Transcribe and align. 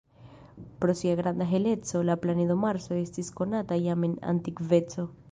Pro 0.79 0.93
sia 0.99 1.13
granda 1.19 1.45
heleco 1.49 2.01
la 2.09 2.15
planedo 2.23 2.55
Marso 2.63 2.97
estis 3.01 3.29
konata 3.41 3.77
jam 3.83 4.07
en 4.09 4.17
antikveco. 4.33 5.07